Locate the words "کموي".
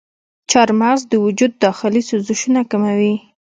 2.71-3.15